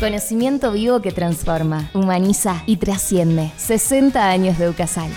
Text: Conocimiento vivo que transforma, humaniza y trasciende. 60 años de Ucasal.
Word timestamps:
Conocimiento 0.00 0.72
vivo 0.72 1.00
que 1.00 1.10
transforma, 1.10 1.90
humaniza 1.94 2.62
y 2.66 2.76
trasciende. 2.76 3.50
60 3.56 4.28
años 4.28 4.58
de 4.58 4.68
Ucasal. 4.68 5.10